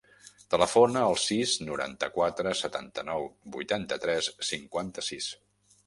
Telefona 0.53 1.03
al 1.09 1.17
sis, 1.23 1.53
noranta-quatre, 1.67 2.55
setanta-nou, 2.63 3.31
vuitanta-tres, 3.59 4.35
cinquanta-sis. 4.53 5.35